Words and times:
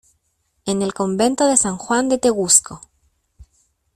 en 0.65 0.81
el 0.81 0.95
convento 0.95 1.45
de 1.45 1.55
San 1.57 1.77
Juan 1.77 2.09
de 2.09 2.17
Tegusco. 2.17 2.81